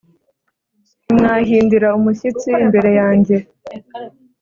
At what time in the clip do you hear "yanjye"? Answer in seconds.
2.99-3.35